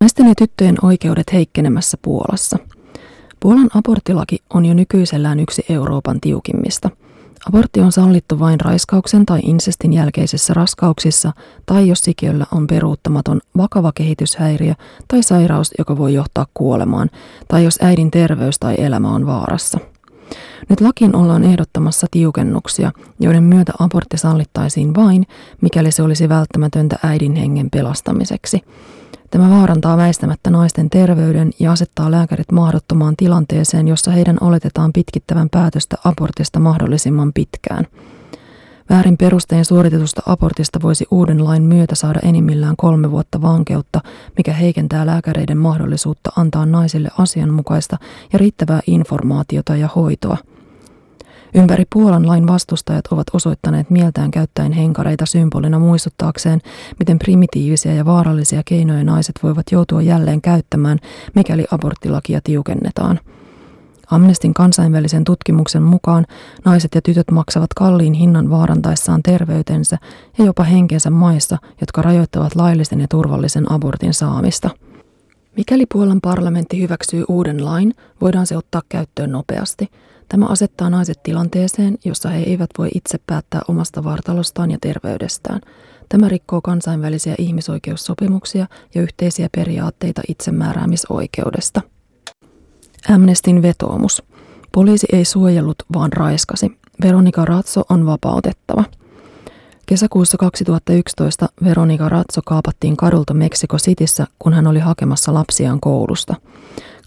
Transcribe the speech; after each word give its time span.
Naisten 0.00 0.28
ja 0.28 0.34
tyttöjen 0.34 0.76
oikeudet 0.82 1.32
heikkenemässä 1.32 1.98
Puolassa. 2.02 2.58
Puolan 3.40 3.68
aborttilaki 3.74 4.38
on 4.54 4.66
jo 4.66 4.74
nykyisellään 4.74 5.40
yksi 5.40 5.64
Euroopan 5.68 6.20
tiukimmista. 6.20 6.90
Abortti 7.48 7.80
on 7.80 7.92
sallittu 7.92 8.38
vain 8.38 8.60
raiskauksen 8.60 9.26
tai 9.26 9.40
insestin 9.42 9.92
jälkeisissä 9.92 10.54
raskauksissa 10.54 11.32
tai 11.66 11.88
jos 11.88 12.00
sikiöllä 12.00 12.46
on 12.52 12.66
peruuttamaton 12.66 13.40
vakava 13.56 13.92
kehityshäiriö 13.94 14.74
tai 15.08 15.22
sairaus, 15.22 15.70
joka 15.78 15.98
voi 15.98 16.14
johtaa 16.14 16.46
kuolemaan, 16.54 17.10
tai 17.48 17.64
jos 17.64 17.78
äidin 17.82 18.10
terveys 18.10 18.58
tai 18.58 18.74
elämä 18.78 19.10
on 19.10 19.26
vaarassa. 19.26 19.78
Nyt 20.68 20.80
lakiin 20.80 21.16
ollaan 21.16 21.44
ehdottamassa 21.44 22.06
tiukennuksia, 22.10 22.92
joiden 23.20 23.42
myötä 23.42 23.72
abortti 23.78 24.18
sallittaisiin 24.18 24.94
vain, 24.94 25.26
mikäli 25.60 25.90
se 25.90 26.02
olisi 26.02 26.28
välttämätöntä 26.28 26.98
äidin 27.02 27.36
hengen 27.36 27.70
pelastamiseksi– 27.70 28.60
Tämä 29.30 29.50
vaarantaa 29.50 29.96
väistämättä 29.96 30.50
naisten 30.50 30.90
terveyden 30.90 31.50
ja 31.58 31.72
asettaa 31.72 32.10
lääkärit 32.10 32.52
mahdottomaan 32.52 33.16
tilanteeseen, 33.16 33.88
jossa 33.88 34.10
heidän 34.10 34.36
oletetaan 34.40 34.92
pitkittävän 34.92 35.48
päätöstä 35.50 35.96
abortista 36.04 36.60
mahdollisimman 36.60 37.32
pitkään. 37.32 37.86
Väärin 38.90 39.16
perustein 39.16 39.64
suoritetusta 39.64 40.22
abortista 40.26 40.82
voisi 40.82 41.06
uuden 41.10 41.44
lain 41.44 41.62
myötä 41.62 41.94
saada 41.94 42.20
enimmillään 42.22 42.76
kolme 42.76 43.10
vuotta 43.10 43.42
vankeutta, 43.42 44.00
mikä 44.36 44.52
heikentää 44.52 45.06
lääkäreiden 45.06 45.58
mahdollisuutta 45.58 46.30
antaa 46.36 46.66
naisille 46.66 47.08
asianmukaista 47.18 47.98
ja 48.32 48.38
riittävää 48.38 48.80
informaatiota 48.86 49.76
ja 49.76 49.88
hoitoa– 49.94 50.36
Ympäri 51.56 51.84
Puolan 51.92 52.26
lain 52.26 52.46
vastustajat 52.46 53.06
ovat 53.10 53.26
osoittaneet 53.32 53.90
mieltään 53.90 54.30
käyttäen 54.30 54.72
henkareita 54.72 55.26
symbolina 55.26 55.78
muistuttaakseen, 55.78 56.60
miten 56.98 57.18
primitiivisiä 57.18 57.92
ja 57.94 58.04
vaarallisia 58.04 58.62
keinoja 58.64 59.04
naiset 59.04 59.34
voivat 59.42 59.66
joutua 59.72 60.02
jälleen 60.02 60.42
käyttämään, 60.42 60.98
mikäli 61.34 61.64
aborttilakia 61.70 62.40
tiukennetaan. 62.44 63.20
Amnestin 64.10 64.54
kansainvälisen 64.54 65.24
tutkimuksen 65.24 65.82
mukaan 65.82 66.26
naiset 66.64 66.94
ja 66.94 67.02
tytöt 67.02 67.30
maksavat 67.30 67.74
kalliin 67.74 68.12
hinnan 68.12 68.50
vaarantaessaan 68.50 69.22
terveytensä 69.22 69.98
ja 70.38 70.44
jopa 70.44 70.62
henkensä 70.62 71.10
maissa, 71.10 71.58
jotka 71.80 72.02
rajoittavat 72.02 72.54
laillisen 72.54 73.00
ja 73.00 73.06
turvallisen 73.10 73.72
abortin 73.72 74.14
saamista. 74.14 74.70
Mikäli 75.56 75.86
Puolan 75.92 76.20
parlamentti 76.20 76.80
hyväksyy 76.80 77.24
uuden 77.28 77.64
lain, 77.64 77.94
voidaan 78.20 78.46
se 78.46 78.56
ottaa 78.56 78.82
käyttöön 78.88 79.32
nopeasti– 79.32 79.88
Tämä 80.28 80.46
asettaa 80.46 80.90
naiset 80.90 81.22
tilanteeseen, 81.22 81.98
jossa 82.04 82.28
he 82.28 82.42
eivät 82.42 82.70
voi 82.78 82.88
itse 82.94 83.18
päättää 83.26 83.60
omasta 83.68 84.04
vartalostaan 84.04 84.70
ja 84.70 84.78
terveydestään. 84.80 85.60
Tämä 86.08 86.28
rikkoo 86.28 86.60
kansainvälisiä 86.60 87.34
ihmisoikeussopimuksia 87.38 88.66
ja 88.94 89.02
yhteisiä 89.02 89.48
periaatteita 89.56 90.22
itsemääräämisoikeudesta. 90.28 91.80
Amnestin 93.08 93.62
vetoomus. 93.62 94.22
Poliisi 94.72 95.06
ei 95.12 95.24
suojellut, 95.24 95.76
vaan 95.94 96.12
raiskasi. 96.12 96.78
Veronika 97.02 97.44
Ratso 97.44 97.82
on 97.88 98.06
vapautettava. 98.06 98.84
Kesäkuussa 99.86 100.38
2011 100.38 101.48
Veronika 101.64 102.08
Ratso 102.08 102.40
kaapattiin 102.44 102.96
kadulta 102.96 103.34
Meksiko 103.34 103.76
Cityssä, 103.76 104.26
kun 104.38 104.52
hän 104.52 104.66
oli 104.66 104.78
hakemassa 104.78 105.34
lapsiaan 105.34 105.80
koulusta. 105.80 106.34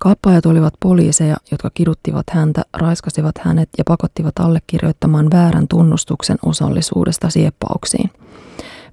Kaappaajat 0.00 0.46
olivat 0.46 0.74
poliiseja, 0.80 1.36
jotka 1.50 1.70
kiduttivat 1.74 2.26
häntä, 2.30 2.62
raiskasivat 2.72 3.34
hänet 3.38 3.68
ja 3.78 3.84
pakottivat 3.86 4.38
allekirjoittamaan 4.38 5.30
väärän 5.30 5.68
tunnustuksen 5.68 6.38
osallisuudesta 6.42 7.30
sieppauksiin. 7.30 8.10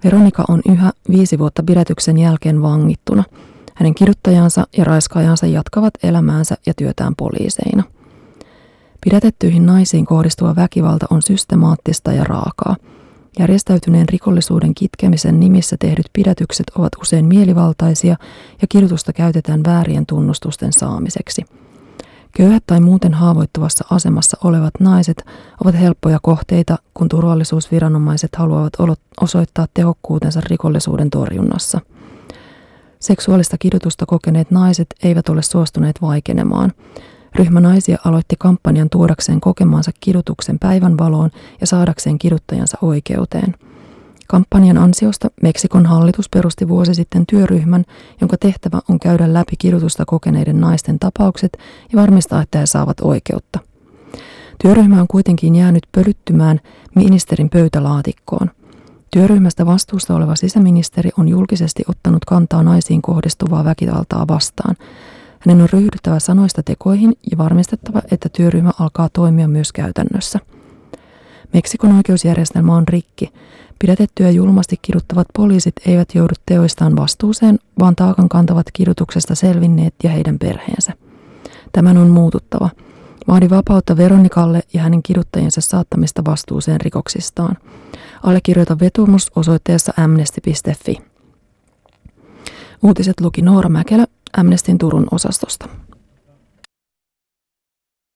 Veronika 0.03 0.43
on 0.49 0.61
yhä 0.69 0.91
viisi 1.09 1.39
vuotta 1.39 1.63
pidätyksen 1.63 2.17
jälkeen 2.17 2.61
vangittuna. 2.61 3.23
Hänen 3.75 3.95
kiduttajansa 3.95 4.67
ja 4.77 4.83
raiskaajansa 4.83 5.45
jatkavat 5.45 5.93
elämäänsä 6.03 6.57
ja 6.65 6.73
työtään 6.73 7.15
poliiseina. 7.15 7.83
Pidätettyihin 9.01 9.65
naisiin 9.65 10.05
kohdistuva 10.05 10.55
väkivalta 10.55 11.05
on 11.09 11.21
systemaattista 11.21 12.11
ja 12.11 12.23
raakaa– 12.23 12.75
Järjestäytyneen 13.39 14.09
rikollisuuden 14.09 14.75
kitkemisen 14.75 15.39
nimissä 15.39 15.75
tehdyt 15.79 16.05
pidätykset 16.13 16.71
ovat 16.75 16.91
usein 17.01 17.25
mielivaltaisia 17.25 18.15
ja 18.61 18.67
kirjoitusta 18.69 19.13
käytetään 19.13 19.63
väärien 19.63 20.05
tunnustusten 20.05 20.73
saamiseksi. 20.73 21.45
Köyhät 22.37 22.63
tai 22.67 22.79
muuten 22.79 23.13
haavoittuvassa 23.13 23.85
asemassa 23.91 24.37
olevat 24.43 24.73
naiset 24.79 25.25
ovat 25.63 25.79
helppoja 25.79 26.19
kohteita, 26.21 26.77
kun 26.93 27.09
turvallisuusviranomaiset 27.09 28.35
haluavat 28.35 28.73
osoittaa 29.21 29.67
tehokkuutensa 29.73 30.41
rikollisuuden 30.49 31.09
torjunnassa. 31.09 31.81
Seksuaalista 32.99 33.57
kidutusta 33.57 34.05
kokeneet 34.05 34.51
naiset 34.51 34.87
eivät 35.03 35.29
ole 35.29 35.41
suostuneet 35.41 36.01
vaikenemaan. 36.01 36.71
Ryhmä 37.35 37.59
naisia 37.59 37.97
aloitti 38.05 38.35
kampanjan 38.39 38.89
tuodakseen 38.89 39.41
kokemansa 39.41 39.91
kidutuksen 39.99 40.59
päivänvaloon 40.59 41.29
ja 41.61 41.67
saadakseen 41.67 42.19
kiduttajansa 42.19 42.77
oikeuteen. 42.81 43.55
Kampanjan 44.27 44.77
ansiosta 44.77 45.27
Meksikon 45.41 45.85
hallitus 45.85 46.29
perusti 46.29 46.67
vuosi 46.67 46.95
sitten 46.95 47.25
työryhmän, 47.25 47.85
jonka 48.21 48.37
tehtävä 48.37 48.79
on 48.89 48.99
käydä 48.99 49.33
läpi 49.33 49.53
kidutusta 49.57 50.03
kokeneiden 50.07 50.61
naisten 50.61 50.99
tapaukset 50.99 51.57
ja 51.91 52.01
varmistaa, 52.01 52.41
että 52.41 52.59
he 52.59 52.65
saavat 52.65 52.99
oikeutta. 53.01 53.59
Työryhmä 54.61 55.01
on 55.01 55.07
kuitenkin 55.07 55.55
jäänyt 55.55 55.83
pölyttymään 55.91 56.59
ministerin 56.95 57.49
pöytälaatikkoon. 57.49 58.51
Työryhmästä 59.11 59.65
vastuussa 59.65 60.15
oleva 60.15 60.35
sisäministeri 60.35 61.09
on 61.17 61.29
julkisesti 61.29 61.83
ottanut 61.89 62.25
kantaa 62.25 62.63
naisiin 62.63 63.01
kohdistuvaa 63.01 63.65
väkivaltaa 63.65 64.27
vastaan. 64.27 64.75
Hänen 65.45 65.61
on 65.61 65.69
ryhdyttävä 65.73 66.19
sanoista 66.19 66.63
tekoihin 66.63 67.13
ja 67.31 67.37
varmistettava, 67.37 68.01
että 68.11 68.29
työryhmä 68.29 68.71
alkaa 68.79 69.09
toimia 69.13 69.47
myös 69.47 69.71
käytännössä. 69.71 70.39
Meksikon 71.53 71.91
oikeusjärjestelmä 71.91 72.75
on 72.75 72.87
rikki. 72.87 73.29
Pidätettyä 73.79 74.29
julmasti 74.29 74.79
kiduttavat 74.81 75.27
poliisit 75.33 75.73
eivät 75.87 76.15
joudu 76.15 76.33
teoistaan 76.45 76.95
vastuuseen, 76.95 77.59
vaan 77.79 77.95
taakan 77.95 78.29
kantavat 78.29 78.65
kidutuksesta 78.73 79.35
selvinneet 79.35 79.93
ja 80.03 80.09
heidän 80.09 80.39
perheensä. 80.39 80.93
Tämän 81.71 81.97
on 81.97 82.07
muututtava. 82.07 82.69
Vaadi 83.27 83.49
vapautta 83.49 83.97
Veronikalle 83.97 84.61
ja 84.73 84.81
hänen 84.81 85.03
kiduttajiensa 85.03 85.61
saattamista 85.61 86.21
vastuuseen 86.25 86.81
rikoksistaan. 86.81 87.57
Allekirjoita 88.23 88.79
vetumus 88.79 89.31
osoitteessa 89.35 89.93
amnesty.fi. 89.97 90.97
Uutiset 92.83 93.21
luki 93.21 93.41
Noora 93.41 93.69
Mäkelä 93.69 94.05
Amnestin 94.37 94.77
Turun 94.77 95.07
osastosta. 95.11 95.65